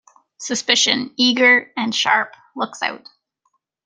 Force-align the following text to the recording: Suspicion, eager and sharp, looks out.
Suspicion, 0.39 1.13
eager 1.15 1.71
and 1.77 1.93
sharp, 1.93 2.33
looks 2.55 2.81
out. 2.81 3.07